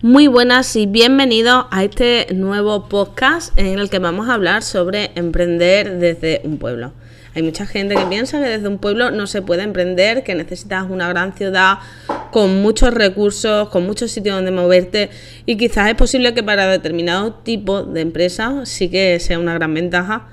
Muy 0.00 0.28
buenas 0.28 0.76
y 0.76 0.86
bienvenidos 0.86 1.66
a 1.72 1.82
este 1.82 2.28
nuevo 2.32 2.88
podcast 2.88 3.52
en 3.58 3.80
el 3.80 3.90
que 3.90 3.98
vamos 3.98 4.28
a 4.28 4.34
hablar 4.34 4.62
sobre 4.62 5.10
emprender 5.16 5.98
desde 5.98 6.40
un 6.44 6.58
pueblo. 6.58 6.92
Hay 7.34 7.42
mucha 7.42 7.66
gente 7.66 7.96
que 7.96 8.04
piensa 8.04 8.38
que 8.40 8.48
desde 8.48 8.68
un 8.68 8.78
pueblo 8.78 9.10
no 9.10 9.26
se 9.26 9.42
puede 9.42 9.64
emprender, 9.64 10.22
que 10.22 10.36
necesitas 10.36 10.86
una 10.88 11.08
gran 11.08 11.32
ciudad 11.32 11.78
con 12.30 12.62
muchos 12.62 12.94
recursos, 12.94 13.70
con 13.70 13.86
muchos 13.86 14.12
sitios 14.12 14.36
donde 14.36 14.52
moverte 14.52 15.10
y 15.46 15.56
quizás 15.56 15.88
es 15.88 15.96
posible 15.96 16.32
que 16.32 16.44
para 16.44 16.68
determinado 16.68 17.34
tipo 17.34 17.82
de 17.82 18.02
empresa 18.02 18.66
sí 18.66 18.88
que 18.88 19.18
sea 19.18 19.40
una 19.40 19.54
gran 19.54 19.74
ventaja, 19.74 20.28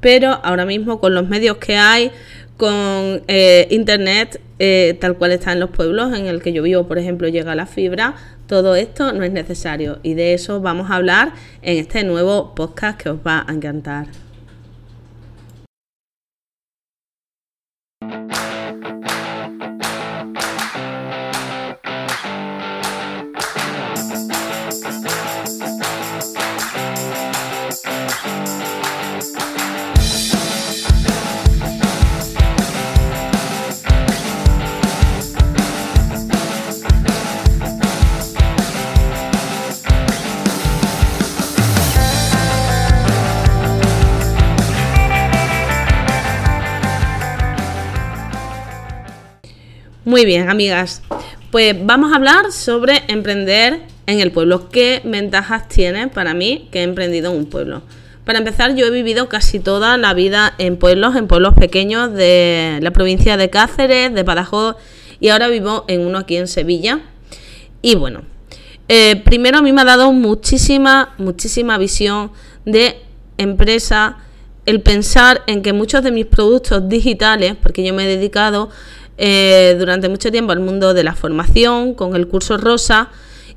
pero 0.00 0.40
ahora 0.44 0.66
mismo 0.66 1.00
con 1.00 1.14
los 1.14 1.26
medios 1.26 1.56
que 1.56 1.76
hay, 1.76 2.10
con 2.58 3.22
eh, 3.28 3.66
internet 3.70 4.42
eh, 4.58 4.96
tal 5.00 5.18
cual 5.18 5.32
está 5.32 5.52
en 5.52 5.60
los 5.60 5.70
pueblos 5.70 6.16
en 6.16 6.26
el 6.26 6.40
que 6.40 6.52
yo 6.52 6.62
vivo, 6.62 6.86
por 6.86 6.98
ejemplo, 6.98 7.28
llega 7.28 7.54
la 7.54 7.66
fibra, 7.66 8.14
todo 8.46 8.76
esto 8.76 9.12
no 9.12 9.24
es 9.24 9.32
necesario 9.32 9.98
y 10.02 10.14
de 10.14 10.34
eso 10.34 10.60
vamos 10.60 10.90
a 10.90 10.94
hablar 10.94 11.32
en 11.62 11.78
este 11.78 12.04
nuevo 12.04 12.54
podcast 12.54 13.00
que 13.00 13.10
os 13.10 13.18
va 13.18 13.44
a 13.46 13.52
encantar. 13.52 14.25
Muy 50.06 50.24
bien, 50.24 50.48
amigas. 50.48 51.02
Pues 51.50 51.74
vamos 51.84 52.12
a 52.12 52.14
hablar 52.14 52.52
sobre 52.52 53.02
emprender 53.08 53.80
en 54.06 54.20
el 54.20 54.30
pueblo. 54.30 54.68
¿Qué 54.68 55.02
ventajas 55.02 55.66
tiene 55.66 56.06
para 56.06 56.32
mí 56.32 56.68
que 56.70 56.78
he 56.78 56.82
emprendido 56.84 57.32
en 57.32 57.38
un 57.38 57.46
pueblo? 57.46 57.82
Para 58.24 58.38
empezar, 58.38 58.76
yo 58.76 58.86
he 58.86 58.90
vivido 58.90 59.28
casi 59.28 59.58
toda 59.58 59.96
la 59.96 60.14
vida 60.14 60.54
en 60.58 60.76
pueblos, 60.76 61.16
en 61.16 61.26
pueblos 61.26 61.54
pequeños 61.54 62.12
de 62.12 62.78
la 62.82 62.92
provincia 62.92 63.36
de 63.36 63.50
Cáceres, 63.50 64.14
de 64.14 64.22
Badajoz, 64.22 64.76
y 65.18 65.30
ahora 65.30 65.48
vivo 65.48 65.84
en 65.88 66.06
uno 66.06 66.18
aquí 66.18 66.36
en 66.36 66.46
Sevilla. 66.46 67.00
Y 67.82 67.96
bueno, 67.96 68.22
eh, 68.86 69.20
primero 69.24 69.58
a 69.58 69.62
mí 69.62 69.72
me 69.72 69.80
ha 69.80 69.86
dado 69.86 70.12
muchísima, 70.12 71.16
muchísima 71.18 71.78
visión 71.78 72.30
de 72.64 73.00
empresa 73.38 74.18
el 74.66 74.82
pensar 74.82 75.42
en 75.48 75.62
que 75.62 75.72
muchos 75.72 76.04
de 76.04 76.12
mis 76.12 76.26
productos 76.26 76.88
digitales, 76.88 77.56
porque 77.60 77.84
yo 77.84 77.92
me 77.92 78.04
he 78.04 78.06
dedicado 78.06 78.70
eh, 79.18 79.76
durante 79.78 80.08
mucho 80.08 80.30
tiempo 80.30 80.52
al 80.52 80.60
mundo 80.60 80.94
de 80.94 81.04
la 81.04 81.14
formación, 81.14 81.94
con 81.94 82.16
el 82.16 82.28
curso 82.28 82.58
Rosa 82.58 83.08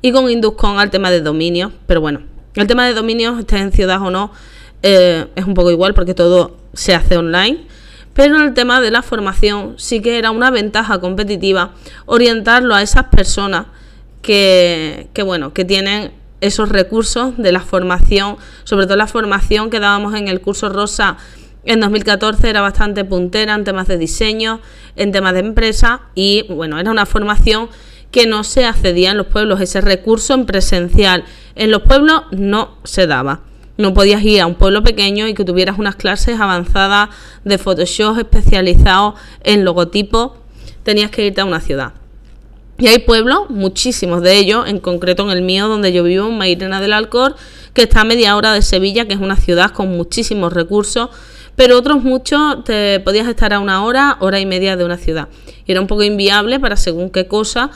y 0.02 0.12
con 0.12 0.30
Induscon 0.30 0.78
al 0.78 0.90
tema 0.90 1.10
de 1.10 1.20
dominios. 1.20 1.72
Pero 1.86 2.00
bueno, 2.00 2.22
el 2.54 2.66
tema 2.66 2.86
de 2.86 2.94
dominios, 2.94 3.38
esté 3.38 3.58
en 3.58 3.72
ciudad 3.72 4.00
o 4.02 4.10
no, 4.10 4.32
eh, 4.82 5.26
es 5.34 5.44
un 5.44 5.54
poco 5.54 5.70
igual 5.70 5.94
porque 5.94 6.14
todo 6.14 6.56
se 6.72 6.94
hace 6.94 7.16
online. 7.16 7.66
Pero 8.14 8.36
en 8.36 8.42
el 8.42 8.54
tema 8.54 8.80
de 8.80 8.90
la 8.90 9.02
formación 9.02 9.74
sí 9.76 10.00
que 10.00 10.18
era 10.18 10.30
una 10.30 10.50
ventaja 10.50 11.00
competitiva 11.00 11.74
orientarlo 12.06 12.74
a 12.74 12.82
esas 12.82 13.04
personas 13.04 13.66
que, 14.20 15.08
que 15.12 15.22
bueno, 15.22 15.52
que 15.52 15.64
tienen 15.64 16.12
esos 16.40 16.70
recursos 16.70 17.36
de 17.36 17.52
la 17.52 17.60
formación, 17.60 18.36
sobre 18.64 18.86
todo 18.86 18.96
la 18.96 19.06
formación 19.06 19.70
que 19.70 19.78
dábamos 19.78 20.14
en 20.14 20.28
el 20.28 20.40
curso 20.40 20.68
Rosa 20.68 21.18
en 21.64 21.80
2014 21.80 22.48
era 22.48 22.60
bastante 22.60 23.04
puntera 23.04 23.54
en 23.54 23.64
temas 23.64 23.88
de 23.88 23.98
diseño, 23.98 24.60
en 24.96 25.12
temas 25.12 25.34
de 25.34 25.40
empresa 25.40 26.02
y 26.14 26.44
bueno, 26.48 26.78
era 26.78 26.90
una 26.90 27.06
formación 27.06 27.68
que 28.10 28.26
no 28.26 28.44
se 28.44 28.64
accedía 28.64 29.12
en 29.12 29.18
los 29.18 29.26
pueblos, 29.26 29.60
ese 29.60 29.80
recurso 29.80 30.34
en 30.34 30.46
presencial 30.46 31.24
en 31.54 31.70
los 31.70 31.82
pueblos 31.82 32.22
no 32.32 32.78
se 32.84 33.06
daba. 33.06 33.40
No 33.76 33.94
podías 33.94 34.22
ir 34.22 34.40
a 34.40 34.46
un 34.46 34.56
pueblo 34.56 34.82
pequeño 34.82 35.26
y 35.26 35.34
que 35.34 35.44
tuvieras 35.44 35.78
unas 35.78 35.96
clases 35.96 36.38
avanzadas 36.38 37.08
de 37.44 37.56
Photoshop 37.56 38.18
especializados 38.18 39.14
en 39.42 39.64
logotipos, 39.64 40.32
tenías 40.82 41.10
que 41.10 41.26
irte 41.26 41.40
a 41.40 41.46
una 41.46 41.60
ciudad. 41.60 41.94
Y 42.78 42.88
hay 42.88 42.98
pueblos, 42.98 43.50
muchísimos 43.50 44.22
de 44.22 44.38
ellos, 44.38 44.66
en 44.66 44.80
concreto 44.80 45.22
en 45.22 45.30
el 45.30 45.42
mío, 45.42 45.68
donde 45.68 45.92
yo 45.92 46.02
vivo, 46.02 46.28
en 46.28 46.38
Mairena 46.38 46.80
del 46.80 46.94
Alcor, 46.94 47.36
que 47.74 47.82
está 47.82 48.00
a 48.00 48.04
media 48.04 48.36
hora 48.36 48.52
de 48.52 48.62
Sevilla, 48.62 49.06
que 49.06 49.14
es 49.14 49.20
una 49.20 49.36
ciudad 49.36 49.70
con 49.70 49.88
muchísimos 49.88 50.52
recursos 50.52 51.10
pero 51.56 51.76
otros 51.78 52.02
muchos 52.02 52.64
te 52.64 53.00
podías 53.00 53.28
estar 53.28 53.52
a 53.52 53.60
una 53.60 53.84
hora, 53.84 54.16
hora 54.20 54.40
y 54.40 54.46
media 54.46 54.76
de 54.76 54.84
una 54.84 54.96
ciudad. 54.96 55.28
Y 55.66 55.72
era 55.72 55.80
un 55.80 55.86
poco 55.86 56.02
inviable 56.02 56.58
para 56.58 56.76
según 56.76 57.10
qué 57.10 57.26
cosa 57.26 57.70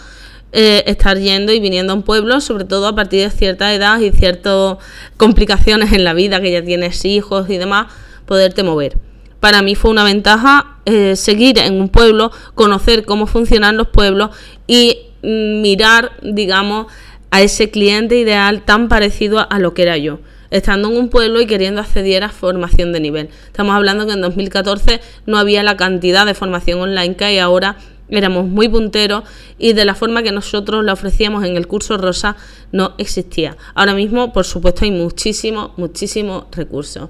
eh, 0.53 0.85
estar 0.87 1.19
yendo 1.19 1.53
y 1.53 1.61
viniendo 1.61 1.93
a 1.93 1.97
un 1.97 2.03
pueblo, 2.03 2.41
sobre 2.41 2.65
todo 2.65 2.87
a 2.87 2.95
partir 2.95 3.23
de 3.23 3.31
cierta 3.31 3.75
edad 3.75 3.99
y 4.01 4.11
ciertas 4.13 4.79
complicaciones 5.17 5.93
en 5.93 6.05
la 6.05 6.15
vida, 6.15 6.41
que 6.41 6.53
ya 6.53 6.65
tienes 6.65 7.05
hijos 7.05 7.51
y 7.51 7.59
demás, 7.59 7.87
poderte 8.27 8.63
mover. 8.63 8.97
Para 9.41 9.63
mí 9.63 9.75
fue 9.75 9.91
una 9.91 10.05
ventaja 10.05 10.79
eh, 10.87 11.17
seguir 11.17 11.59
en 11.59 11.81
un 11.81 11.89
pueblo, 11.89 12.31
conocer 12.55 13.05
cómo 13.05 13.27
funcionan 13.27 13.77
los 13.77 13.89
pueblos 13.89 14.31
y 14.67 14.99
mm, 15.23 15.61
mirar, 15.61 16.13
digamos, 16.23 16.87
a 17.31 17.43
ese 17.43 17.71
cliente 17.71 18.17
ideal 18.17 18.63
tan 18.65 18.89
parecido 18.89 19.47
a 19.51 19.59
lo 19.59 19.75
que 19.75 19.83
era 19.83 19.97
yo 19.97 20.21
estando 20.55 20.89
en 20.89 20.97
un 20.97 21.09
pueblo 21.09 21.41
y 21.41 21.47
queriendo 21.47 21.81
acceder 21.81 22.23
a 22.23 22.29
formación 22.29 22.93
de 22.93 23.01
nivel. 23.01 23.29
Estamos 23.47 23.75
hablando 23.75 24.07
que 24.07 24.13
en 24.13 24.21
2014 24.21 25.01
no 25.27 25.37
había 25.37 25.65
la 25.65 25.77
cantidad 25.77 26.25
de 26.25 26.35
formación 26.35 26.81
online 26.81 27.17
que 27.17 27.25
hay 27.25 27.39
ahora 27.39 27.77
éramos 28.09 28.47
muy 28.47 28.69
punteros 28.69 29.25
y 29.59 29.73
de 29.73 29.85
la 29.85 29.97
forma 29.97 30.23
que 30.23 30.31
nosotros 30.31 30.85
la 30.85 30.93
ofrecíamos 30.93 31.45
en 31.45 31.57
el 31.57 31.67
curso 31.67 31.97
Rosa 31.97 32.37
no 32.71 32.95
existía. 32.99 33.57
Ahora 33.75 33.95
mismo, 33.95 34.33
por 34.33 34.45
supuesto, 34.45 34.85
hay 34.85 34.93
muchísimos, 34.93 35.73
muchísimos 35.77 36.45
recursos. 36.53 37.09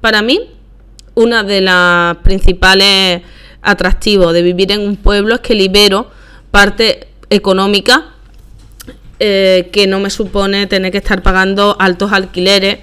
Para 0.00 0.22
mí, 0.22 0.40
una 1.14 1.42
de 1.42 1.62
las 1.62 2.18
principales 2.18 3.22
atractivos 3.62 4.32
de 4.32 4.42
vivir 4.42 4.70
en 4.70 4.82
un 4.82 4.94
pueblo 4.94 5.34
es 5.34 5.40
que 5.40 5.56
libero 5.56 6.08
parte 6.52 7.08
económica 7.30 8.14
eh, 9.22 9.68
que 9.70 9.86
no 9.86 10.00
me 10.00 10.08
supone 10.08 10.66
tener 10.66 10.90
que 10.90 10.98
estar 10.98 11.22
pagando 11.22 11.76
altos 11.78 12.10
alquileres 12.10 12.78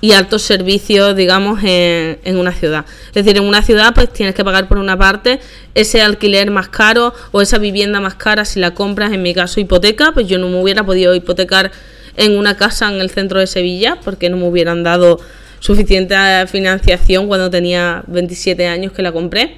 y 0.00 0.12
altos 0.12 0.42
servicios, 0.42 1.14
digamos, 1.14 1.60
en, 1.62 2.36
una 2.36 2.52
ciudad. 2.52 2.84
Es 3.08 3.24
decir, 3.24 3.36
en 3.36 3.44
una 3.44 3.62
ciudad 3.62 3.94
pues 3.94 4.12
tienes 4.12 4.34
que 4.34 4.44
pagar 4.44 4.66
por 4.66 4.78
una 4.78 4.98
parte 4.98 5.38
ese 5.74 6.02
alquiler 6.02 6.50
más 6.50 6.68
caro 6.68 7.14
o 7.30 7.40
esa 7.40 7.58
vivienda 7.58 8.00
más 8.00 8.14
cara 8.16 8.44
si 8.44 8.58
la 8.58 8.74
compras, 8.74 9.12
en 9.12 9.22
mi 9.22 9.32
caso 9.32 9.60
hipoteca, 9.60 10.10
pues 10.12 10.26
yo 10.26 10.38
no 10.38 10.48
me 10.48 10.60
hubiera 10.60 10.84
podido 10.84 11.14
hipotecar 11.14 11.70
en 12.16 12.36
una 12.36 12.56
casa 12.56 12.92
en 12.92 13.00
el 13.00 13.08
centro 13.08 13.38
de 13.38 13.46
Sevilla 13.46 13.98
porque 14.04 14.28
no 14.28 14.36
me 14.38 14.48
hubieran 14.48 14.82
dado 14.82 15.20
suficiente 15.60 16.16
financiación 16.48 17.28
cuando 17.28 17.48
tenía 17.48 18.02
27 18.08 18.66
años 18.66 18.92
que 18.92 19.02
la 19.02 19.12
compré. 19.12 19.54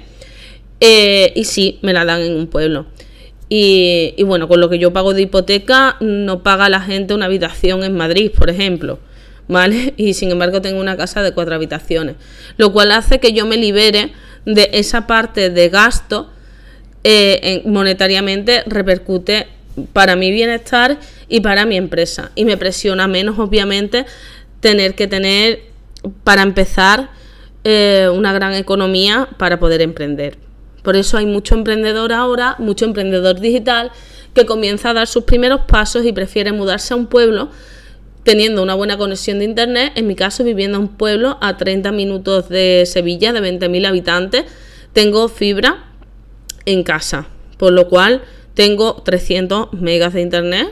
Eh, 0.79 1.33
y 1.35 1.43
sí, 1.45 1.79
me 1.81 1.91
la 1.91 2.05
dan 2.05 2.21
en 2.21 2.35
un 2.35 2.47
pueblo. 2.47 2.85
Y, 3.51 4.13
bueno, 4.23 4.47
con 4.47 4.61
lo 4.61 4.69
que 4.69 4.77
yo 4.77 4.93
pago 4.93 5.15
de 5.15 5.23
hipoteca, 5.23 5.97
no 5.99 6.43
paga 6.43 6.69
la 6.69 6.81
gente 6.81 7.15
una 7.15 7.25
habitación 7.25 7.83
en 7.83 7.97
Madrid, 7.97 8.31
por 8.37 8.49
ejemplo. 8.49 8.99
¿Vale? 9.47 9.93
Y 9.97 10.13
sin 10.13 10.29
embargo 10.29 10.61
tengo 10.61 10.79
una 10.79 10.95
casa 10.95 11.23
de 11.23 11.31
cuatro 11.31 11.55
habitaciones. 11.55 12.15
Lo 12.57 12.71
cual 12.71 12.91
hace 12.91 13.19
que 13.19 13.33
yo 13.33 13.47
me 13.47 13.57
libere 13.57 14.11
de 14.45 14.69
esa 14.73 15.07
parte 15.07 15.49
de 15.49 15.69
gasto 15.69 16.29
eh, 17.03 17.63
monetariamente 17.65 18.63
repercute 18.67 19.47
para 19.93 20.15
mi 20.15 20.31
bienestar 20.31 20.99
y 21.27 21.39
para 21.39 21.65
mi 21.65 21.77
empresa. 21.77 22.31
Y 22.35 22.45
me 22.45 22.57
presiona 22.57 23.07
menos, 23.07 23.39
obviamente, 23.39 24.05
tener 24.59 24.93
que 24.93 25.07
tener, 25.07 25.61
para 26.23 26.43
empezar, 26.43 27.09
eh, 27.63 28.09
una 28.13 28.33
gran 28.33 28.53
economía 28.53 29.27
para 29.37 29.59
poder 29.59 29.81
emprender. 29.81 30.37
Por 30.89 30.95
eso 30.95 31.17
hay 31.17 31.27
mucho 31.27 31.53
emprendedor 31.53 32.11
ahora, 32.11 32.55
mucho 32.57 32.85
emprendedor 32.85 33.39
digital, 33.39 33.91
que 34.33 34.47
comienza 34.47 34.89
a 34.89 34.93
dar 34.95 35.05
sus 35.05 35.23
primeros 35.23 35.61
pasos 35.67 36.03
y 36.03 36.11
prefiere 36.13 36.51
mudarse 36.51 36.95
a 36.95 36.97
un 36.97 37.05
pueblo 37.05 37.51
teniendo 38.23 38.63
una 38.63 38.73
buena 38.73 38.97
conexión 38.97 39.37
de 39.37 39.45
internet, 39.45 39.91
en 39.93 40.07
mi 40.07 40.15
caso 40.15 40.43
viviendo 40.43 40.79
en 40.79 40.85
un 40.85 40.97
pueblo 40.97 41.37
a 41.41 41.57
30 41.57 41.91
minutos 41.91 42.49
de 42.49 42.85
Sevilla, 42.87 43.33
de 43.33 43.39
20.000 43.39 43.85
habitantes, 43.85 44.45
tengo 44.91 45.29
fibra 45.29 45.91
en 46.65 46.81
casa, 46.81 47.27
por 47.59 47.71
lo 47.71 47.87
cual 47.87 48.23
tengo 48.55 48.95
300 49.05 49.73
megas 49.73 50.15
de 50.15 50.21
internet 50.21 50.69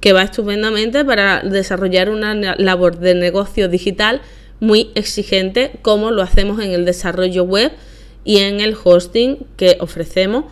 que 0.00 0.12
va 0.12 0.24
estupendamente 0.24 1.06
para 1.06 1.40
desarrollar 1.40 2.10
una 2.10 2.34
labor 2.34 2.98
de 2.98 3.14
negocio 3.14 3.70
digital 3.70 4.20
muy 4.60 4.90
exigente 4.94 5.78
como 5.80 6.10
lo 6.10 6.20
hacemos 6.20 6.60
en 6.60 6.72
el 6.72 6.84
desarrollo 6.84 7.44
web 7.44 7.72
y 8.28 8.40
en 8.40 8.60
el 8.60 8.76
hosting 8.84 9.38
que 9.56 9.78
ofrecemos 9.80 10.44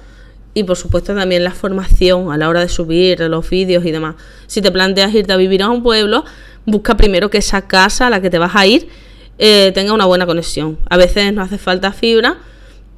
y 0.54 0.64
por 0.64 0.78
supuesto 0.78 1.14
también 1.14 1.44
la 1.44 1.50
formación 1.50 2.32
a 2.32 2.38
la 2.38 2.48
hora 2.48 2.60
de 2.60 2.70
subir 2.70 3.20
los 3.20 3.50
vídeos 3.50 3.84
y 3.84 3.90
demás. 3.90 4.14
Si 4.46 4.62
te 4.62 4.72
planteas 4.72 5.12
irte 5.14 5.34
a 5.34 5.36
vivir 5.36 5.62
a 5.62 5.68
un 5.68 5.82
pueblo, 5.82 6.24
busca 6.64 6.96
primero 6.96 7.28
que 7.28 7.36
esa 7.36 7.68
casa 7.68 8.06
a 8.06 8.10
la 8.10 8.22
que 8.22 8.30
te 8.30 8.38
vas 8.38 8.56
a 8.56 8.64
ir 8.64 8.88
eh, 9.36 9.72
tenga 9.74 9.92
una 9.92 10.06
buena 10.06 10.24
conexión. 10.24 10.78
A 10.88 10.96
veces 10.96 11.34
no 11.34 11.42
hace 11.42 11.58
falta 11.58 11.92
fibra, 11.92 12.38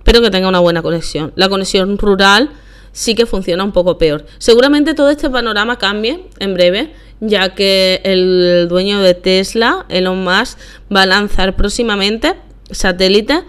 pero 0.05 0.21
que 0.21 0.31
tenga 0.31 0.47
una 0.47 0.61
buena 0.61 0.81
conexión. 0.81 1.33
La 1.35 1.49
conexión 1.49 1.99
rural 1.99 2.51
sí 2.93 3.17
que 3.17 3.27
funciona 3.27 3.65
un 3.65 3.73
poco 3.73 3.99
peor. 3.99 4.27
Seguramente 4.39 4.95
todo 4.95 5.11
este 5.11 5.29
panorama 5.29 5.77
cambie 5.77 6.21
en 6.39 6.55
breve, 6.55 6.93
ya 7.19 7.57
que 7.57 8.01
el 8.05 8.69
dueño 8.69 9.01
de 9.01 9.15
Tesla, 9.15 9.87
Elon 9.89 10.23
Musk, 10.23 10.57
va 10.95 11.03
a 11.03 11.07
lanzar 11.07 11.57
próximamente 11.57 12.37
satélites, 12.71 13.43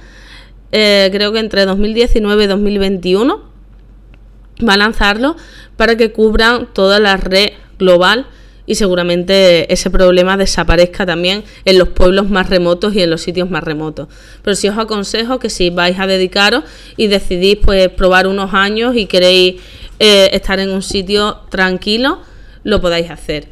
eh, 0.72 1.10
creo 1.12 1.32
que 1.32 1.40
entre 1.40 1.66
2019 1.66 2.44
y 2.44 2.48
2021, 2.48 3.50
va 4.68 4.74
a 4.74 4.78
lanzarlo 4.78 5.36
para 5.78 5.96
que 5.96 6.12
cubran 6.12 6.68
toda 6.74 7.00
la 7.00 7.18
red 7.18 7.52
global 7.78 8.28
y 8.66 8.76
seguramente 8.76 9.74
ese 9.74 9.90
problema 9.90 10.38
desaparezca 10.38 11.04
también 11.06 11.44
en 11.66 11.80
los 11.80 11.90
pueblos 11.90 12.30
más 12.30 12.50
remotos 12.50 12.94
y 12.94 13.02
en 13.02 13.10
los 13.10 13.22
sitios 13.22 13.50
más 13.50 13.64
remotos. 13.64 14.10
Pero 14.44 14.56
sí 14.56 14.70
os 14.70 14.78
aconsejo 14.78 15.40
que 15.40 15.50
si 15.50 15.72
vais 15.72 16.00
a 16.00 16.06
dedicaros 16.06 16.66
y 16.96 17.08
decidís 17.08 17.58
pues 17.58 17.90
probar 17.90 18.28
unos 18.28 18.54
años 18.54 18.96
y 18.96 19.08
queréis 19.08 19.56
eh, 19.98 20.30
estar 20.34 20.60
en 20.60 20.70
un 20.70 20.84
sitio 20.84 21.40
tranquilo, 21.50 22.20
lo 22.64 22.80
podáis 22.80 23.10
hacer. 23.10 23.48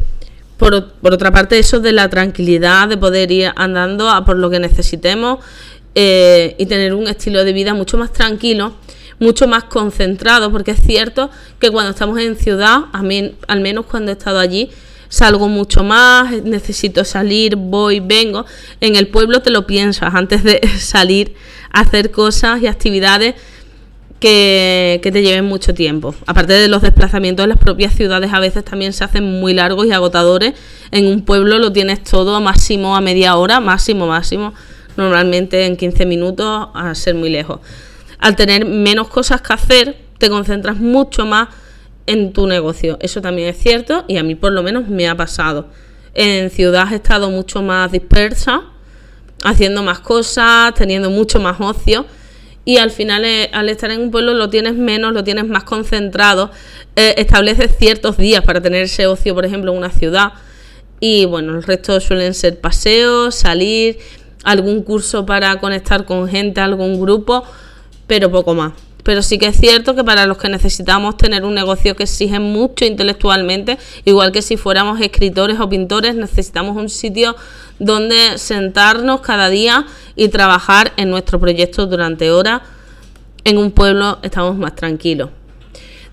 Por, 0.58 0.74
otra 0.74 1.32
parte, 1.32 1.60
eso 1.60 1.80
de 1.80 1.94
la 1.94 2.10
tranquilidad, 2.10 2.88
de 2.88 2.98
poder 2.98 3.32
ir 3.32 3.52
andando 3.56 4.10
a 4.10 4.26
por 4.26 4.38
lo 4.38 4.50
que 4.50 4.60
necesitemos 4.60 5.40
eh, 6.00 6.56
y 6.60 6.68
tener 6.68 6.94
un 6.94 7.08
estilo 7.08 7.44
de 7.44 7.54
vida 7.54 7.74
mucho 7.74 7.98
más 7.98 8.14
tranquilo, 8.14 8.76
mucho 9.18 9.48
más 9.48 9.64
concentrado, 9.64 10.52
porque 10.52 10.70
es 10.70 10.80
cierto 10.80 11.32
que 11.58 11.72
cuando 11.72 11.90
estamos 11.90 12.20
en 12.20 12.36
ciudad, 12.36 12.82
a 12.94 13.02
mí, 13.02 13.34
al 13.48 13.62
menos 13.62 13.88
cuando 13.88 14.12
he 14.12 14.14
estado 14.14 14.38
allí, 14.38 14.70
salgo 15.10 15.48
mucho 15.48 15.84
más, 15.84 16.44
necesito 16.44 17.04
salir, 17.04 17.56
voy, 17.56 18.00
vengo. 18.00 18.46
En 18.80 18.96
el 18.96 19.08
pueblo 19.08 19.42
te 19.42 19.50
lo 19.50 19.66
piensas 19.66 20.14
antes 20.14 20.44
de 20.44 20.62
salir 20.78 21.34
a 21.72 21.80
hacer 21.80 22.12
cosas 22.12 22.62
y 22.62 22.68
actividades 22.68 23.34
que, 24.20 25.00
te 25.02 25.24
lleven 25.24 25.46
mucho 25.46 25.74
tiempo. 25.74 26.14
Aparte 26.28 26.54
de 26.54 26.68
los 26.68 26.84
desplazamientos 26.84 27.44
en 27.44 27.50
las 27.50 27.58
propias 27.58 27.96
ciudades, 27.96 28.32
a 28.32 28.40
veces 28.40 28.64
también 28.64 28.94
se 28.94 29.04
hacen 29.04 29.40
muy 29.40 29.56
largos 29.56 29.88
y 29.88 29.94
agotadores. 29.94 30.54
En 30.92 31.08
un 31.08 31.26
pueblo 31.26 31.58
lo 31.58 31.74
tienes 31.74 32.04
todo 32.04 32.40
máximo 32.40 32.96
a 32.96 33.02
media 33.02 33.36
hora, 33.36 33.60
máximo, 33.60 34.06
máximo. 34.06 34.54
Normalmente 34.98 35.66
en 35.66 35.78
15 35.78 36.06
minutos 36.06 36.70
a 36.74 36.94
ser 36.96 37.16
muy 37.16 37.30
lejos. 37.30 37.62
Al 38.20 38.36
tener 38.36 38.66
menos 38.66 39.08
cosas 39.08 39.42
que 39.42 39.54
hacer, 39.54 39.98
te 40.18 40.30
concentras 40.30 40.78
mucho 40.78 41.26
más 41.26 41.50
en 42.08 42.34
tu 42.34 42.48
negocio. 42.48 42.98
Eso 43.02 43.22
también 43.22 43.50
es 43.50 43.58
cierto 43.58 44.06
y 44.08 44.18
a 44.18 44.24
mí 44.24 44.36
por 44.36 44.52
lo 44.52 44.64
menos 44.64 44.88
me 44.88 45.08
ha 45.08 45.16
pasado. 45.16 45.68
En 46.14 46.50
ciudad 46.50 46.92
he 46.92 46.96
estado 46.96 47.30
mucho 47.30 47.62
más 47.62 47.92
dispersa, 47.92 48.64
haciendo 49.44 49.84
más 49.84 50.00
cosas, 50.00 50.74
teniendo 50.74 51.10
mucho 51.10 51.40
más 51.40 51.62
ocio 51.62 52.06
y 52.66 52.80
al 52.80 52.92
final 52.92 53.24
eh, 53.24 53.50
al 53.54 53.70
estar 53.70 53.92
en 53.92 54.02
un 54.02 54.12
pueblo 54.12 54.34
lo 54.34 54.50
tienes 54.50 54.74
menos, 54.74 55.14
lo 55.14 55.24
tienes 55.24 55.48
más 55.48 55.64
concentrado, 55.64 56.52
eh, 56.98 57.16
estableces 57.18 57.78
ciertos 57.78 58.18
días 58.18 58.44
para 58.44 58.60
tener 58.60 58.84
ese 58.84 59.08
ocio, 59.08 59.34
por 59.36 59.46
ejemplo, 59.46 59.72
en 59.72 59.78
una 59.78 59.90
ciudad 59.90 60.34
y 61.00 61.26
bueno, 61.26 61.56
el 61.56 61.64
resto 61.64 62.00
suelen 62.02 62.34
ser 62.34 62.60
paseos, 62.60 63.36
salir, 63.36 64.00
algún 64.48 64.82
curso 64.82 65.26
para 65.26 65.60
conectar 65.60 66.06
con 66.06 66.28
gente, 66.28 66.62
algún 66.62 67.00
grupo, 67.00 67.44
pero 68.08 68.32
poco 68.32 68.54
más 68.56 68.72
pero 69.08 69.22
sí 69.22 69.38
que 69.38 69.46
es 69.48 69.56
cierto 69.56 69.96
que 69.96 70.04
para 70.04 70.26
los 70.26 70.38
que 70.38 70.50
necesitamos 70.50 71.16
tener 71.16 71.46
un 71.46 71.56
negocio 71.56 71.96
que 71.96 72.04
exige 72.04 72.42
mucho 72.42 72.84
intelectualmente, 72.84 73.78
igual 74.04 74.34
que 74.34 74.42
si 74.42 74.58
fuéramos 74.58 75.00
escritores 75.00 75.62
o 75.62 75.70
pintores, 75.70 76.14
necesitamos 76.16 76.76
un 76.76 76.90
sitio 76.90 77.34
donde 77.80 78.38
sentarnos 78.38 79.22
cada 79.22 79.48
día 79.48 79.86
y 80.18 80.28
trabajar 80.28 80.92
en 80.98 81.10
nuestro 81.10 81.40
proyecto 81.40 81.86
durante 81.86 82.32
horas. 82.32 82.64
En 83.46 83.58
un 83.58 83.72
pueblo 83.72 84.20
estamos 84.24 84.58
más 84.58 84.76
tranquilos. 84.76 85.30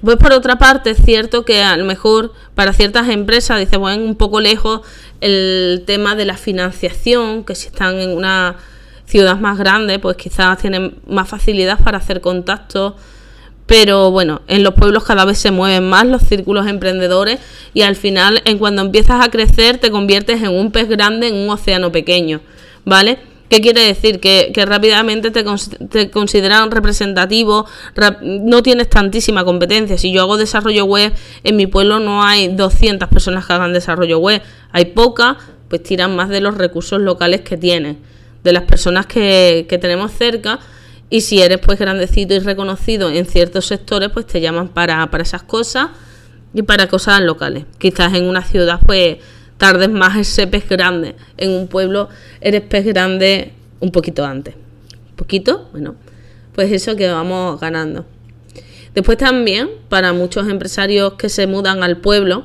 Pues 0.05 0.19
por 0.19 0.33
otra 0.33 0.56
parte 0.56 0.91
es 0.91 0.99
cierto 1.03 1.47
que 1.47 1.62
a 1.62 1.77
lo 1.79 1.87
mejor 1.87 2.35
para 2.55 2.75
ciertas 2.75 3.09
empresas, 3.09 3.59
dice, 3.59 3.79
bueno, 3.79 4.05
un 4.05 4.17
poco 4.17 4.41
lejos 4.41 4.83
el 5.23 5.85
tema 5.87 6.15
de 6.15 6.27
la 6.27 6.37
financiación, 6.37 7.43
que 7.43 7.55
si 7.55 7.69
están 7.69 7.99
en 7.99 8.11
una 8.11 8.56
ciudad 9.06 9.37
más 9.39 9.56
grande, 9.56 9.99
pues 9.99 10.19
quizás 10.19 10.59
tienen 10.59 10.97
más 11.06 11.27
facilidad 11.27 11.79
para 11.83 11.99
hacer 11.99 12.21
contactos. 12.21 12.95
Pero 13.67 14.11
bueno, 14.11 14.43
en 14.47 14.62
los 14.62 14.75
pueblos 14.75 15.05
cada 15.05 15.25
vez 15.25 15.39
se 15.39 15.51
mueven 15.51 15.89
más 15.89 16.05
los 16.05 16.21
círculos 16.21 16.67
emprendedores 16.67 17.41
y 17.73 17.81
al 17.81 17.97
final, 17.97 18.43
en 18.45 18.59
cuando 18.59 18.83
empiezas 18.83 19.25
a 19.25 19.31
crecer, 19.31 19.79
te 19.79 19.91
conviertes 19.91 20.43
en 20.43 20.51
un 20.51 20.71
pez 20.71 20.87
grande 20.87 21.29
en 21.29 21.35
un 21.35 21.49
océano 21.49 21.91
pequeño, 21.93 22.43
¿vale? 22.85 23.19
¿Qué 23.49 23.61
quiere 23.61 23.82
decir? 23.82 24.20
Que, 24.20 24.52
rápidamente 24.67 25.31
te, 25.31 26.11
consideran 26.11 26.70
representativo, 26.70 27.67
no 28.23 28.62
tienes 28.62 28.88
tantísima 28.88 29.44
competencia. 29.44 29.99
Si 29.99 30.12
yo 30.12 30.23
hago 30.23 30.37
desarrollo 30.37 30.87
web, 30.87 31.12
en 31.44 31.56
mi 31.56 31.67
pueblo 31.67 32.00
no 32.00 32.25
hay 32.25 32.49
200 32.49 33.08
personas 33.08 33.46
que 33.46 33.52
hagan 33.52 33.73
desarrollo 33.73 34.19
web, 34.19 34.43
hay 34.73 34.87
pocas, 34.87 35.37
pues 35.69 35.82
tiran 35.82 36.17
más 36.17 36.29
de 36.31 36.41
los 36.41 36.56
recursos 36.56 37.00
locales 37.00 37.43
que 37.43 37.56
tienen 37.56 37.99
de 38.44 38.52
las 38.52 38.64
personas 38.64 39.06
que, 39.06 39.67
tenemos 39.81 40.12
cerca 40.12 40.61
y 41.11 41.23
si 41.23 41.41
eres 41.41 41.58
pues 41.58 41.79
grandecito 41.79 42.35
y 42.35 42.38
reconocido 42.38 43.11
en 43.11 43.26
ciertos 43.26 43.67
sectores 43.67 44.11
pues 44.11 44.26
te 44.26 44.41
llaman 44.41 44.69
para, 44.69 45.08
esas 45.20 45.43
cosas 45.43 45.88
y 46.52 46.62
para 46.62 46.87
cosas 46.88 47.20
locales. 47.23 47.64
Quizás 47.79 48.14
en 48.14 48.29
una 48.29 48.43
ciudad 48.43 48.81
pues 48.87 49.17
tardes 49.65 49.89
más 49.89 50.15
ese 50.19 50.47
pez 50.47 50.69
grande, 50.69 51.17
en 51.39 51.51
un 51.51 51.69
pueblo 51.69 52.11
eres 52.43 52.61
pez 52.61 52.85
grande 52.85 53.55
un 53.81 53.93
poquito 53.93 54.23
antes. 54.23 54.55
¿Un 54.55 55.17
poquito? 55.17 55.71
Bueno, 55.73 55.95
pues 56.55 56.71
eso 56.71 56.97
que 56.97 57.09
vamos 57.09 57.59
ganando. 57.59 58.05
Después 58.95 59.17
también, 59.17 59.71
para 59.89 60.13
muchos 60.13 60.51
empresarios 60.51 61.15
que 61.15 61.31
se 61.31 61.47
mudan 61.47 61.83
al 61.83 61.97
pueblo 61.97 62.45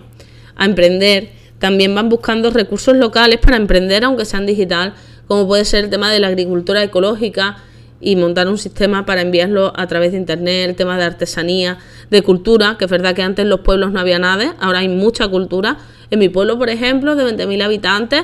a 0.56 0.63
emprender, 0.63 1.31
también 1.60 1.94
van 1.94 2.07
buscando 2.07 2.51
recursos 2.51 2.95
locales 2.95 3.39
para 3.39 3.57
emprender, 3.57 4.06
aunque 4.06 4.24
sean 4.24 4.45
digital, 4.45 4.94
como 5.27 5.45
puede 5.45 5.66
ser 5.66 5.83
el 5.83 5.89
tema 5.89 6.13
de 6.13 6.21
la 6.21 6.27
agricultura 6.27 6.81
ecológica 6.81 7.57
y 8.01 8.15
montar 8.15 8.47
un 8.47 8.57
sistema 8.57 9.05
para 9.05 9.21
enviarlo 9.21 9.73
a 9.75 9.87
través 9.87 10.11
de 10.11 10.17
internet, 10.17 10.69
el 10.69 10.75
tema 10.75 10.97
de 10.97 11.03
artesanía, 11.03 11.77
de 12.09 12.21
cultura, 12.21 12.77
que 12.77 12.85
es 12.85 12.91
verdad 12.91 13.13
que 13.13 13.21
antes 13.21 13.43
en 13.43 13.49
los 13.49 13.61
pueblos 13.61 13.91
no 13.91 13.99
había 13.99 14.19
nada, 14.19 14.55
ahora 14.59 14.79
hay 14.79 14.89
mucha 14.89 15.27
cultura. 15.27 15.77
En 16.09 16.19
mi 16.19 16.29
pueblo, 16.29 16.57
por 16.57 16.69
ejemplo, 16.69 17.15
de 17.15 17.25
20.000 17.25 17.63
habitantes, 17.63 18.23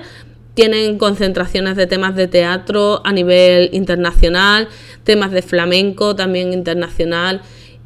tienen 0.53 0.98
concentraciones 0.98 1.75
de 1.75 1.86
temas 1.86 2.15
de 2.15 2.27
teatro 2.27 3.01
a 3.03 3.12
nivel 3.12 3.70
internacional, 3.74 4.70
temas 5.03 5.32
de 5.32 5.41
flamenco 5.41 6.15
también 6.15 6.53
internacional 6.53 7.41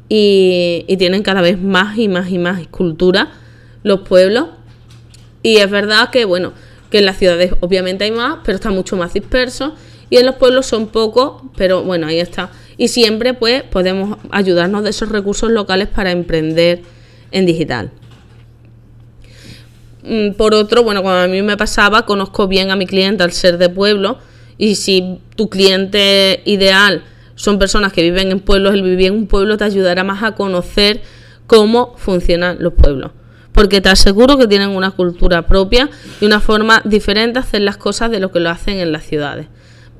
y, 0.08 0.84
y 0.86 0.96
tienen 0.96 1.24
cada 1.24 1.42
vez 1.42 1.60
más 1.60 1.98
y 1.98 2.06
más 2.06 2.30
y 2.30 2.38
más 2.38 2.64
cultura 2.68 3.32
los 3.82 4.02
pueblos. 4.02 4.46
Y 5.42 5.56
es 5.56 5.68
verdad 5.68 6.10
que, 6.10 6.24
bueno, 6.24 6.52
que 6.90 6.98
en 6.98 7.06
las 7.06 7.16
ciudades 7.16 7.54
obviamente 7.58 8.04
hay 8.04 8.12
más, 8.12 8.38
pero 8.44 8.56
está 8.56 8.70
mucho 8.70 8.96
más 8.96 9.14
disperso 9.14 9.74
y 10.10 10.16
en 10.16 10.26
los 10.26 10.34
pueblos 10.34 10.66
son 10.66 10.88
pocos, 10.88 11.42
pero 11.56 11.82
bueno, 11.82 12.08
ahí 12.08 12.18
está. 12.18 12.50
Y 12.76 12.88
siempre 12.88 13.32
pues 13.32 13.62
podemos 13.62 14.18
ayudarnos 14.30 14.82
de 14.82 14.90
esos 14.90 15.08
recursos 15.08 15.50
locales 15.50 15.88
para 15.88 16.10
emprender 16.10 16.82
en 17.30 17.46
digital. 17.46 17.92
Mm, 20.02 20.32
por 20.32 20.54
otro, 20.54 20.82
bueno, 20.82 21.02
cuando 21.02 21.22
a 21.22 21.28
mí 21.28 21.40
me 21.42 21.56
pasaba, 21.56 22.06
conozco 22.06 22.48
bien 22.48 22.70
a 22.70 22.76
mi 22.76 22.86
cliente 22.86 23.22
al 23.22 23.32
ser 23.32 23.56
de 23.58 23.68
pueblo 23.68 24.18
y 24.58 24.74
si 24.74 25.20
tu 25.36 25.48
cliente 25.48 26.42
ideal 26.44 27.04
son 27.36 27.58
personas 27.58 27.92
que 27.92 28.02
viven 28.02 28.32
en 28.32 28.40
pueblos, 28.40 28.74
el 28.74 28.82
vivir 28.82 29.06
en 29.06 29.14
un 29.14 29.26
pueblo 29.26 29.56
te 29.56 29.64
ayudará 29.64 30.02
más 30.04 30.22
a 30.22 30.32
conocer 30.32 31.02
cómo 31.46 31.94
funcionan 31.96 32.56
los 32.60 32.74
pueblos 32.74 33.12
porque 33.52 33.80
te 33.80 33.88
aseguro 33.88 34.38
que 34.38 34.46
tienen 34.46 34.70
una 34.70 34.92
cultura 34.92 35.46
propia 35.46 35.90
y 36.20 36.24
una 36.24 36.40
forma 36.40 36.82
diferente 36.84 37.34
de 37.34 37.40
hacer 37.40 37.62
las 37.62 37.76
cosas 37.76 38.10
de 38.10 38.20
lo 38.20 38.30
que 38.32 38.40
lo 38.40 38.48
hacen 38.48 38.78
en 38.78 38.92
las 38.92 39.04
ciudades. 39.04 39.48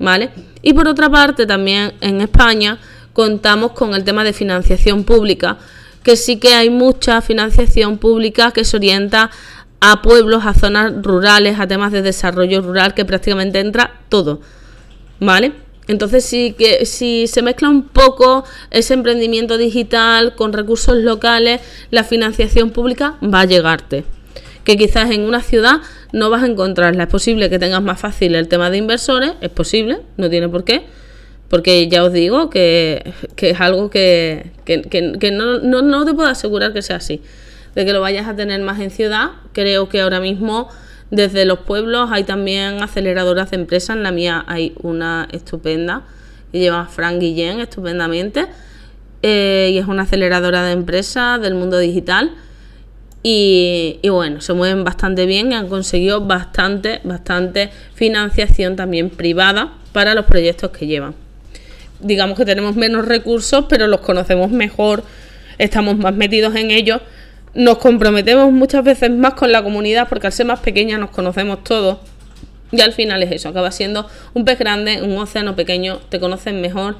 ¿Vale? 0.01 0.31
Y 0.63 0.73
por 0.73 0.89
otra 0.89 1.11
parte, 1.11 1.47
también 1.47 1.93
en 2.01 2.23
España 2.23 2.79
contamos 3.13 3.73
con 3.73 3.95
el 3.95 4.03
tema 4.03 4.25
de 4.25 4.33
financiación 4.33 5.05
pública, 5.05 5.59
que 6.03 6.17
sí 6.17 6.39
que 6.39 6.55
hay 6.55 6.71
mucha 6.71 7.21
financiación 7.21 7.99
pública 7.99 8.51
que 8.51 8.65
se 8.65 8.79
orienta 8.79 9.31
a 9.79 10.01
pueblos, 10.01 10.47
a 10.47 10.55
zonas 10.55 10.93
rurales, 11.03 11.61
a 11.61 11.69
temas 11.69 11.93
de 11.93 12.01
desarrollo 12.01 12.63
rural, 12.63 12.95
que 12.95 13.05
prácticamente 13.05 13.61
entra 13.61 14.01
todo. 14.09 14.41
¿Vale? 15.21 15.53
Entonces 15.87 16.25
sí 16.25 16.55
que 16.57 16.87
si 16.87 17.27
se 17.27 17.43
mezcla 17.43 17.69
un 17.69 17.83
poco 17.83 18.45
ese 18.71 18.95
emprendimiento 18.95 19.59
digital 19.59 20.35
con 20.35 20.55
recursos 20.55 20.97
locales, 20.97 21.61
la 21.91 22.05
financiación 22.05 22.71
pública 22.71 23.17
va 23.23 23.41
a 23.41 23.45
llegarte. 23.45 24.05
Que 24.65 24.79
quizás 24.79 25.11
en 25.11 25.23
una 25.23 25.43
ciudad 25.43 25.81
no 26.13 26.31
vas 26.31 26.43
a 26.43 26.47
encontrarla. 26.47 27.05
Es 27.05 27.09
posible 27.09 27.51
que 27.51 27.59
tengas 27.59 27.83
más 27.83 28.01
fácil 28.01 28.35
el 28.35 28.49
tema 28.49 28.71
de 28.71 28.79
inversores, 28.79 29.33
es 29.41 29.51
posible, 29.51 29.99
no 30.17 30.31
tiene 30.31 30.49
por 30.49 30.65
qué, 30.65 30.85
Porque 31.49 31.89
ya 31.89 32.05
os 32.05 32.13
digo 32.13 32.51
que, 32.51 33.13
es 33.37 33.61
algo 33.61 33.91
que, 33.91 34.53
no, 35.33 35.59
no, 35.59 35.83
no 35.83 36.05
te 36.05 36.15
puedo 36.15 36.29
asegurar 36.29 36.73
que 36.73 36.83
sea 36.83 36.97
así. 36.97 37.21
De 37.75 37.85
que 37.85 37.93
lo 37.93 38.01
vayas 38.01 38.27
a 38.29 38.35
tener 38.35 38.61
más 38.63 38.81
en 38.81 38.91
ciudad, 38.91 39.31
creo 39.53 39.89
que 39.89 40.01
ahora 40.01 40.21
mismo 40.21 40.69
desde 41.11 41.45
los 41.45 41.61
pueblos 41.61 42.11
hay 42.13 42.25
también 42.25 42.83
aceleradoras 42.83 43.51
de 43.51 43.57
empresas. 43.57 43.97
En 43.97 44.03
la 44.03 44.13
mía 44.13 44.45
hay 44.47 44.75
una 44.83 45.29
estupenda 45.33 46.03
que 46.53 46.59
lleva 46.59 46.87
Frank 46.87 47.19
Guillén 47.19 47.61
estupendamente. 47.61 48.47
Eh, 49.23 49.71
y 49.73 49.79
es 49.79 49.87
una 49.87 50.05
aceleradora 50.05 50.63
de 50.63 50.73
empresas 50.73 51.41
del 51.41 51.55
mundo 51.55 51.79
digital. 51.79 52.33
Y, 53.23 54.01
bueno, 54.09 54.41
se 54.41 54.55
mueven 54.55 54.83
bastante 54.83 55.27
bien 55.27 55.53
y 55.53 55.55
han 55.55 55.69
conseguido 55.69 56.23
bastante, 56.23 57.01
bastante 57.05 57.71
financiación 57.95 58.77
también 58.77 59.11
privada 59.11 59.75
para 59.93 60.15
los 60.15 60.25
proyectos 60.25 60.71
que 60.71 60.87
llevan. 60.87 61.15
Digamos 62.01 62.39
que 62.39 62.47
tenemos 62.47 62.77
menos 62.77 63.05
recursos, 63.05 63.67
pero 63.69 63.87
los 63.87 64.01
conocemos 64.01 64.51
mejor, 64.51 65.05
estamos 65.59 65.99
más 65.99 66.15
metidos 66.15 66.57
en 66.57 66.71
ellos 66.71 67.03
nos 67.55 67.79
comprometemos 67.79 68.53
muchas 68.53 68.85
veces 68.85 69.11
más 69.11 69.35
con 69.35 69.51
la 69.51 69.63
comunidad 69.63 70.09
porque 70.09 70.27
al 70.29 70.33
ser 70.33 70.47
más 70.47 70.61
pequeña 70.61 70.99
nos 70.99 71.11
conocemos 71.11 71.65
todos. 71.65 71.99
Y 72.73 72.81
al 72.81 72.93
final 72.93 73.23
es 73.25 73.33
eso, 73.33 73.49
acaba 73.49 73.73
siendo 73.73 74.07
un 74.33 74.45
pez 74.45 74.59
grande, 74.59 75.03
un 75.03 75.19
océano 75.19 75.57
pequeño, 75.57 75.99
te 76.09 76.21
conocen 76.21 76.61
mejor 76.61 76.97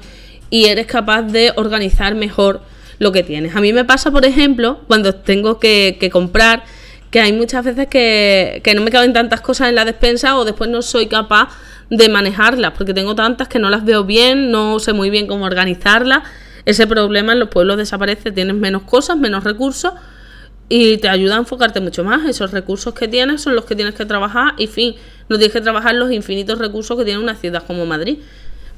y 0.49 0.65
eres 0.65 0.85
capaz 0.85 1.21
de 1.21 1.53
organizar 1.55 2.13
mejor 2.13 2.61
lo 3.01 3.11
que 3.11 3.23
tienes. 3.23 3.55
A 3.55 3.61
mí 3.61 3.73
me 3.73 3.83
pasa, 3.83 4.11
por 4.11 4.25
ejemplo, 4.25 4.81
cuando 4.85 5.15
tengo 5.15 5.59
que, 5.59 6.09
comprar, 6.13 6.63
que 7.09 7.19
hay 7.19 7.33
muchas 7.33 7.65
veces 7.65 7.87
que, 7.87 8.61
que 8.63 8.75
no 8.75 8.83
me 8.83 8.91
caben 8.91 9.11
tantas 9.11 9.41
cosas 9.41 9.69
en 9.69 9.75
la 9.75 9.85
despensa 9.85 10.37
o 10.37 10.45
después 10.45 10.69
no 10.69 10.83
soy 10.83 11.07
capaz 11.07 11.49
de 11.89 12.09
manejarlas 12.09 12.73
porque 12.77 12.93
tengo 12.93 13.15
tantas 13.15 13.47
que 13.47 13.57
no 13.57 13.71
las 13.71 13.85
veo 13.85 14.03
bien, 14.03 14.51
no 14.51 14.77
sé 14.77 14.93
muy 14.93 15.09
bien 15.09 15.25
cómo 15.25 15.45
organizarlas. 15.45 16.21
Ese 16.65 16.85
problema 16.85 17.33
en 17.33 17.39
los 17.39 17.49
pueblos 17.49 17.77
desaparece, 17.77 18.31
tienes 18.31 18.55
menos 18.55 18.83
cosas, 18.83 19.17
menos 19.17 19.43
recursos 19.43 19.93
y 20.69 20.97
te 20.97 21.09
ayuda 21.09 21.37
a 21.37 21.39
enfocarte 21.39 21.79
mucho 21.79 22.03
más. 22.03 22.29
Esos 22.29 22.51
recursos 22.51 22.93
que 22.93 23.07
tienes 23.07 23.41
son 23.41 23.55
los 23.55 23.65
que 23.65 23.75
tienes 23.75 23.95
que 23.95 24.05
trabajar 24.05 24.53
y 24.59 24.67
fin, 24.67 24.93
no 25.27 25.39
tienes 25.39 25.53
que 25.53 25.61
trabajar 25.61 25.95
los 25.95 26.11
infinitos 26.11 26.59
recursos 26.59 26.95
que 26.99 27.03
tiene 27.03 27.19
una 27.19 27.33
ciudad 27.33 27.63
como 27.65 27.87
Madrid, 27.87 28.19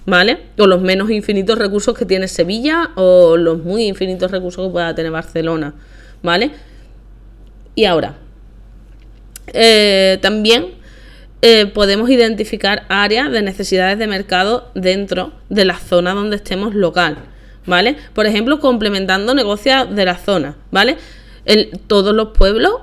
¿vale? 0.06 0.40
O 0.58 0.68
los 0.68 0.82
menos 0.82 1.10
infinitos 1.10 1.58
recursos 1.58 1.98
que 1.98 2.06
tiene 2.06 2.28
Sevilla 2.28 2.92
o 2.96 3.38
los 3.38 3.64
muy 3.64 3.86
infinitos 3.86 4.32
recursos 4.32 4.68
que 4.68 4.72
pueda 4.72 4.94
tener 4.96 5.12
Barcelona, 5.12 5.74
¿vale? 6.22 6.52
Y 7.76 7.86
ahora, 7.86 8.16
eh, 9.48 10.20
también 10.22 10.76
eh, 11.42 11.66
podemos 11.66 12.10
identificar 12.10 12.86
áreas 12.90 13.32
de 13.32 13.42
necesidades 13.42 13.98
de 13.98 14.08
mercado 14.08 14.72
dentro 14.76 15.34
de 15.50 15.66
la 15.66 15.78
zona 15.78 16.14
donde 16.14 16.36
estemos 16.38 16.76
local, 16.76 17.18
¿vale? 17.66 17.98
Por 18.14 18.26
ejemplo, 18.26 18.60
complementando 18.60 19.34
negocios 19.34 19.94
de 19.96 20.06
la 20.06 20.18
zona, 20.18 20.56
¿vale? 20.72 20.98
en 21.46 21.72
todos 21.88 22.16
los 22.16 22.30
pueblos 22.30 22.74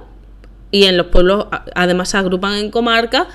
y 0.71 0.85
en 0.85 0.97
los 0.97 1.07
pueblos 1.07 1.47
además 1.75 2.11
se 2.11 2.19
agrupan 2.19 2.55
en 2.55 2.71
comarcas, 2.71 3.27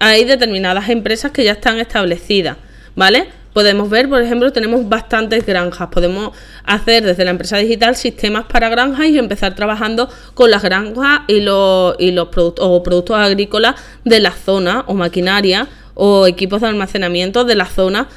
hay 0.00 0.24
determinadas 0.24 0.88
empresas 0.88 1.32
que 1.32 1.44
ya 1.44 1.52
están 1.52 1.78
establecidas, 1.78 2.56
¿vale? 2.94 3.28
Podemos 3.52 3.88
ver, 3.88 4.08
por 4.08 4.20
ejemplo, 4.20 4.52
tenemos 4.52 4.88
bastantes 4.88 5.46
granjas. 5.46 5.88
Podemos 5.88 6.32
hacer 6.64 7.04
desde 7.04 7.24
la 7.24 7.30
empresa 7.30 7.56
digital 7.56 7.94
sistemas 7.94 8.46
para 8.46 8.68
granjas 8.68 9.06
y 9.06 9.16
empezar 9.16 9.54
trabajando 9.54 10.08
con 10.34 10.50
las 10.50 10.62
granjas 10.62 11.20
y 11.28 11.40
los, 11.40 11.94
y 12.00 12.10
los 12.10 12.28
productos 12.28 12.66
o 12.68 12.82
productos 12.82 13.16
agrícolas 13.16 13.76
de 14.04 14.18
la 14.18 14.32
zona 14.32 14.82
o 14.88 14.94
maquinaria 14.94 15.68
o 15.94 16.26
equipos 16.26 16.62
de 16.62 16.66
almacenamiento 16.66 17.44
de 17.44 17.54
la 17.54 17.66
zona 17.66 18.08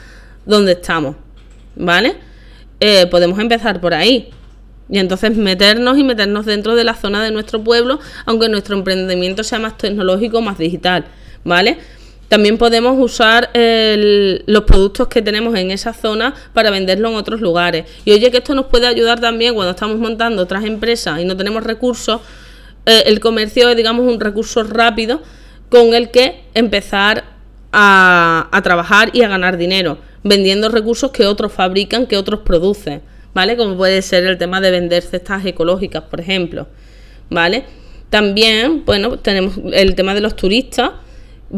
donde 0.48 0.72
estamos, 0.72 1.16
¿vale? 1.76 2.16
Eh, 2.80 3.06
podemos 3.06 3.38
empezar 3.38 3.80
por 3.80 3.94
ahí. 3.94 4.32
Y 4.90 5.00
entonces 5.00 5.36
meternos 5.36 5.98
y 6.00 6.04
meternos 6.04 6.46
dentro 6.46 6.76
de 6.76 6.84
la 6.84 6.96
zona 6.96 7.24
de 7.24 7.32
nuestro 7.32 7.64
pueblo, 7.64 8.00
aunque 8.26 8.50
nuestro 8.50 8.76
emprendimiento 8.76 9.44
sea 9.44 9.60
más 9.60 9.78
tecnológico, 9.78 10.42
más 10.42 10.58
digital, 10.58 11.06
¿vale? 11.44 11.78
También 12.28 12.58
podemos 12.58 12.96
usar 13.00 13.50
los 13.54 14.64
productos 14.66 15.08
que 15.08 15.22
tenemos 15.22 15.56
en 15.56 15.72
esa 15.72 15.94
zona 15.94 16.34
para 16.54 16.70
venderlo 16.72 17.10
en 17.10 17.16
otros 17.16 17.42
lugares. 17.42 17.86
Y 18.04 18.12
oye 18.12 18.32
que 18.32 18.38
esto 18.38 18.54
nos 18.54 18.66
puede 18.66 18.88
ayudar 18.88 19.20
también 19.20 19.54
cuando 19.54 19.72
estamos 19.72 19.98
montando 19.98 20.42
otras 20.42 20.66
empresas 20.66 21.20
y 21.22 21.26
no 21.26 21.38
tenemos 21.38 21.64
recursos. 21.64 22.22
Eh, 22.86 23.04
el 23.06 23.20
comercio 23.20 23.70
es, 23.70 23.78
digamos, 23.78 24.06
un 24.12 24.20
recurso 24.20 24.64
rápido 24.64 25.22
con 25.70 25.94
el 25.94 26.12
que 26.12 26.44
empezar 26.54 27.24
a, 27.72 28.48
a 28.52 28.62
trabajar 28.62 29.10
y 29.14 29.22
a 29.22 29.28
ganar 29.28 29.58
dinero, 29.58 29.98
vendiendo 30.24 30.70
recursos 30.70 31.12
que 31.12 31.26
otros 31.26 31.52
fabrican, 31.52 32.08
que 32.08 32.18
otros 32.18 32.42
producen. 32.42 33.02
¿vale? 33.38 33.56
Como 33.56 33.78
puede 33.78 34.02
ser 34.02 34.26
el 34.26 34.40
tema 34.40 34.60
de 34.62 34.72
vender 34.72 35.04
cestas 35.04 35.46
ecológicas, 35.46 36.02
por 36.06 36.20
ejemplo, 36.20 36.68
¿vale? 37.30 37.66
También, 38.10 38.84
bueno, 38.84 39.20
tenemos 39.20 39.60
el 39.74 39.94
tema 39.94 40.16
de 40.16 40.22
los 40.22 40.36
turistas, 40.36 40.90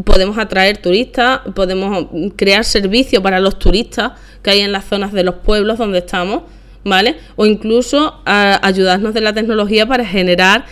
podemos 0.04 0.38
atraer 0.38 0.78
turistas, 0.78 1.40
podemos 1.54 2.06
crear 2.36 2.64
servicios 2.64 3.22
para 3.22 3.40
los 3.40 3.58
turistas 3.58 4.12
que 4.42 4.50
hay 4.50 4.60
en 4.60 4.72
las 4.72 4.84
zonas 4.84 5.12
de 5.12 5.24
los 5.24 5.36
pueblos 5.36 5.78
donde 5.78 5.98
estamos, 5.98 6.42
¿vale? 6.84 7.16
O 7.36 7.46
incluso 7.46 8.20
ayudarnos 8.24 9.14
de 9.14 9.20
la 9.20 9.32
tecnología 9.32 9.86
para 9.86 10.04
generar 10.04 10.64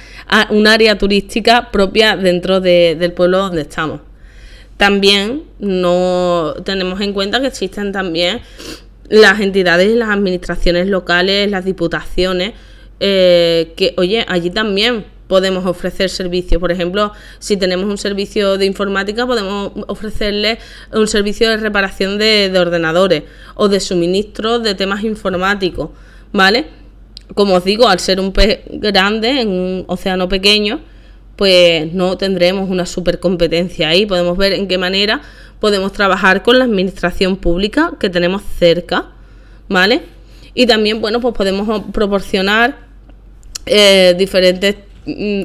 un 0.51 0.67
área 0.67 0.99
turística 0.99 1.71
propia 1.71 2.17
dentro 2.17 2.61
del 2.61 3.13
pueblo 3.13 3.39
donde 3.39 3.63
estamos. 3.63 4.01
También 4.77 5.43
no 5.59 6.55
tenemos 6.65 7.01
en 7.01 7.13
cuenta 7.13 7.41
que 7.41 7.49
existen 7.49 7.91
también 7.91 8.41
las 9.09 9.41
entidades 9.41 9.91
y 9.91 9.97
las 9.97 10.11
administraciones 10.11 10.87
locales, 10.87 11.51
las 11.51 11.65
diputaciones, 11.65 12.53
eh, 13.01 13.73
que, 13.77 13.95
oye, 13.97 14.25
allí 14.29 14.51
también 14.51 15.05
podemos 15.29 15.67
ofrecer 15.67 16.11
servicios. 16.11 16.61
Por 16.61 16.73
ejemplo, 16.73 17.13
si 17.39 17.57
tenemos 17.57 17.87
un 17.87 17.99
servicio 17.99 18.59
de 18.59 18.67
informática, 18.67 19.27
podemos 19.27 19.73
ofrecerle 19.87 20.59
un 20.93 21.07
servicio 21.07 21.49
de 21.51 21.59
reparación 21.59 22.19
de, 22.19 22.53
ordenadores 22.59 23.23
o 23.55 23.69
de 23.69 23.79
suministro 23.79 24.59
de 24.59 24.75
temas 24.75 25.05
informáticos, 25.05 25.91
¿vale? 26.33 26.67
Como 27.35 27.55
os 27.55 27.65
digo, 27.65 27.87
al 27.89 28.01
ser 28.01 28.19
un 28.19 28.33
pez 28.33 28.61
grande 28.67 29.43
en 29.43 29.49
un 29.49 29.85
océano 29.87 30.29
pequeño, 30.29 30.81
pues 31.37 31.93
no 31.93 32.17
tendremos 32.17 32.69
una 32.69 32.87
supercompetencia 32.87 33.91
ahí. 33.91 34.07
Podemos 34.07 34.37
ver 34.37 34.55
en 34.55 34.67
qué 34.67 34.79
manera 34.79 35.21
podemos 35.61 35.93
trabajar 35.93 36.43
con 36.43 36.59
la 36.59 36.65
administración 36.65 37.37
pública 37.37 37.93
que 38.01 38.09
tenemos 38.09 38.43
cerca, 38.59 39.11
¿vale? 39.69 40.03
Y 40.55 40.67
también, 40.67 41.01
bueno, 41.01 41.21
pues 41.21 41.35
podemos 41.35 41.85
proporcionar 41.93 42.89
eh, 43.67 44.15
diferentes 44.17 44.77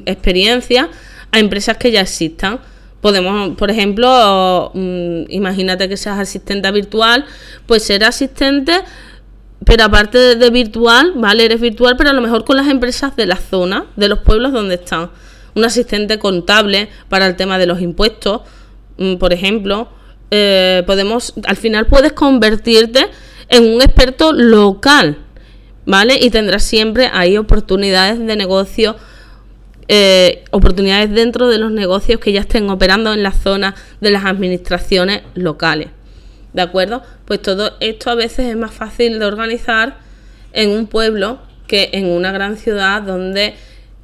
experiencias 0.06 0.88
a 1.32 1.40
empresas 1.40 1.78
que 1.78 1.92
ya 1.92 2.02
existan. 2.02 2.60
Podemos, 3.02 3.58
por 3.58 3.70
ejemplo, 3.70 4.72
mm, 4.74 5.24
imagínate 5.30 5.90
que 5.90 5.98
seas 5.98 6.20
asistente 6.20 6.72
virtual, 6.72 7.26
pues 7.66 7.84
ser 7.84 8.04
asistente, 8.04 8.74
pero 9.66 9.86
aparte 9.86 10.18
de, 10.18 10.36
de, 10.36 10.50
virtual, 10.50 11.14
¿vale? 11.16 11.46
Eres 11.46 11.60
virtual, 11.60 11.96
pero 11.98 12.12
a 12.12 12.14
lo 12.14 12.22
mejor 12.22 12.46
con 12.46 12.58
las 12.58 12.68
empresas 12.68 13.16
de 13.16 13.26
la 13.26 13.36
zona, 13.36 13.86
de 13.96 14.08
los 14.08 14.20
pueblos 14.20 14.54
donde 14.54 14.76
están. 14.76 15.10
Un 15.56 15.66
asistente 15.66 16.18
contable 16.18 16.90
para 17.10 17.28
el 17.28 17.36
tema 17.36 17.58
de 17.58 17.66
los 17.66 17.82
impuestos, 17.82 18.42
mm, 18.98 19.16
por 19.16 19.34
ejemplo, 19.34 19.90
eh, 20.36 20.82
podemos, 20.88 21.34
al 21.46 21.58
final 21.58 21.86
puedes 21.86 22.14
convertirte 22.14 23.08
en 23.50 23.76
un 23.76 23.84
experto 23.84 24.34
local, 24.34 25.20
¿vale? 25.86 26.18
Y 26.20 26.32
tendrás 26.32 26.64
siempre 26.64 27.08
ahí 27.14 27.38
oportunidades 27.38 28.18
de 28.18 28.36
negocio, 28.36 28.96
eh, 29.88 30.44
oportunidades 30.52 31.12
dentro 31.12 31.48
de 31.48 31.58
los 31.58 31.72
negocios 31.72 32.20
que 32.20 32.32
ya 32.32 32.42
estén 32.42 32.70
operando 32.70 33.14
en 33.14 33.24
la 33.24 33.32
zona 33.32 33.76
de 34.02 34.12
las 34.12 34.26
administraciones 34.26 35.22
locales. 35.36 35.90
¿De 36.54 36.62
acuerdo? 36.62 37.02
Pues 37.26 37.42
todo 37.42 37.74
esto 37.80 38.10
a 38.10 38.16
veces 38.16 38.48
es 38.48 38.56
más 38.56 38.74
fácil 38.74 39.20
de 39.20 39.26
organizar 39.26 39.98
en 40.54 40.70
un 40.70 40.88
pueblo 40.88 41.40
que 41.68 41.90
en 41.94 42.06
una 42.06 42.32
gran 42.32 42.58
ciudad 42.58 43.02
donde 43.02 43.56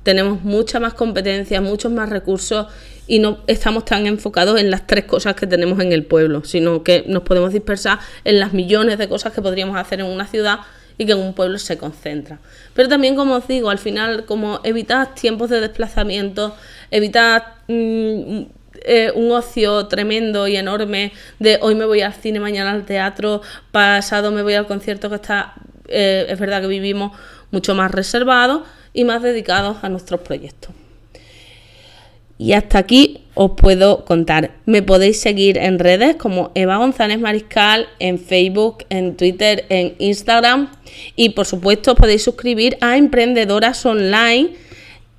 tenemos 0.03 0.43
mucha 0.43 0.79
más 0.79 0.93
competencia, 0.95 1.61
muchos 1.61 1.91
más 1.91 2.09
recursos 2.09 2.67
y 3.05 3.19
no 3.19 3.39
estamos 3.47 3.85
tan 3.85 4.07
enfocados 4.07 4.59
en 4.59 4.71
las 4.71 4.87
tres 4.87 5.05
cosas 5.05 5.35
que 5.35 5.47
tenemos 5.47 5.79
en 5.79 5.91
el 5.91 6.03
pueblo, 6.05 6.43
sino 6.43 6.83
que 6.83 7.03
nos 7.07 7.23
podemos 7.23 7.53
dispersar 7.53 7.99
en 8.23 8.39
las 8.39 8.53
millones 8.53 8.97
de 8.97 9.07
cosas 9.09 9.33
que 9.33 9.41
podríamos 9.41 9.77
hacer 9.77 9.99
en 9.99 10.07
una 10.07 10.25
ciudad 10.25 10.59
y 10.99 11.05
que 11.05 11.13
en 11.13 11.19
un 11.19 11.33
pueblo 11.33 11.57
se 11.57 11.77
concentra. 11.77 12.39
Pero 12.73 12.89
también, 12.89 13.15
como 13.15 13.35
os 13.35 13.47
digo, 13.47 13.69
al 13.69 13.79
final, 13.79 14.25
como 14.25 14.59
evitar 14.65 15.15
tiempos 15.15 15.49
de 15.49 15.61
desplazamiento, 15.61 16.53
evitar 16.91 17.55
mm, 17.69 18.41
eh, 18.81 19.11
un 19.15 19.31
ocio 19.31 19.87
tremendo 19.87 20.47
y 20.49 20.57
enorme 20.57 21.13
de 21.39 21.57
hoy 21.61 21.73
me 21.73 21.85
voy 21.85 22.01
al 22.01 22.13
cine, 22.13 22.41
mañana 22.41 22.71
al 22.71 22.85
teatro, 22.85 23.41
pasado 23.71 24.29
me 24.31 24.43
voy 24.43 24.55
al 24.55 24.67
concierto 24.67 25.09
que 25.09 25.15
está, 25.15 25.53
eh, 25.87 26.25
es 26.27 26.37
verdad 26.37 26.61
que 26.61 26.67
vivimos 26.67 27.17
mucho 27.49 27.73
más 27.75 27.91
reservados 27.91 28.63
y 28.91 29.05
más 29.05 29.23
dedicados 29.23 29.77
a 29.81 29.87
nuestros 29.87 30.19
proyectos. 30.19 30.75
Y 32.37 32.51
hasta 32.51 32.77
aquí 32.77 33.23
os 33.41 33.51
puedo 33.51 34.03
contar. 34.03 34.51
Me 34.65 34.83
podéis 34.83 35.21
seguir 35.21 35.57
en 35.57 35.79
redes 35.79 36.17
como 36.17 36.51
Eva 36.55 36.75
González 36.75 37.21
Mariscal, 37.21 37.87
en 37.99 38.19
Facebook, 38.19 38.83
en 38.89 39.15
Twitter, 39.15 39.65
en 39.69 39.95
Instagram 39.97 40.69
y 41.15 41.29
por 41.29 41.45
supuesto 41.45 41.95
podéis 41.95 42.21
suscribir 42.21 42.77
a 42.81 42.97
Emprendedoras 42.97 43.85
Online 43.85 44.49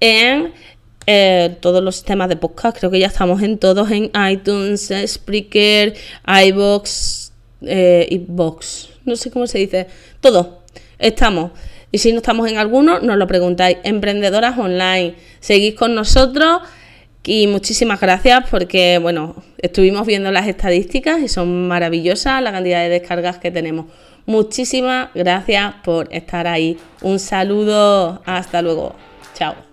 en 0.00 0.52
eh, 1.06 1.56
todos 1.60 1.82
los 1.82 1.96
sistemas 1.96 2.28
de 2.28 2.36
podcast. 2.36 2.76
Creo 2.76 2.90
que 2.90 2.98
ya 2.98 3.06
estamos 3.06 3.40
en 3.40 3.56
todos, 3.56 3.90
en 3.90 4.10
iTunes, 4.30 4.92
Spreaker, 5.06 5.94
iBox, 6.44 7.32
eh, 7.62 8.26
no 9.06 9.16
sé 9.16 9.30
cómo 9.30 9.46
se 9.46 9.60
dice, 9.60 9.86
todo. 10.20 10.60
Estamos. 10.98 11.52
Y 11.90 11.96
si 11.96 12.12
no 12.12 12.18
estamos 12.18 12.50
en 12.50 12.58
alguno, 12.58 13.00
nos 13.00 13.16
lo 13.16 13.26
preguntáis. 13.26 13.78
Emprendedoras 13.82 14.58
online, 14.58 15.14
seguís 15.40 15.74
con 15.74 15.94
nosotros 15.94 16.60
y 17.30 17.46
muchísimas 17.46 18.00
gracias 18.00 18.50
porque, 18.50 18.98
bueno, 18.98 19.36
estuvimos 19.58 20.04
viendo 20.04 20.32
las 20.32 20.48
estadísticas 20.48 21.20
y 21.20 21.28
son 21.28 21.68
maravillosas 21.68 22.42
la 22.42 22.50
cantidad 22.50 22.82
de 22.82 22.88
descargas 22.88 23.38
que 23.38 23.52
tenemos. 23.52 23.86
Muchísimas 24.26 25.10
gracias 25.14 25.74
por 25.84 26.12
estar 26.12 26.48
ahí. 26.48 26.76
Un 27.02 27.20
saludo. 27.20 28.20
Hasta 28.26 28.62
luego. 28.62 28.96
Chao. 29.34 29.69